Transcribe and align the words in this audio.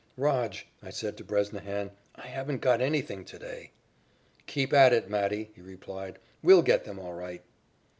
"Rog," 0.17 0.55
I 0.81 0.89
said 0.89 1.15
to 1.17 1.23
Bresnahan, 1.23 1.91
"I 2.15 2.25
haven't 2.25 2.59
got 2.61 2.81
anything 2.81 3.23
to 3.25 3.37
day." 3.37 3.69
"Keep 4.47 4.73
at 4.73 4.93
it, 4.93 5.11
Matty," 5.11 5.51
he 5.53 5.61
replied. 5.61 6.17
"We'll 6.41 6.63
get 6.63 6.85
them 6.85 6.97
all 6.97 7.13
right." 7.13 7.43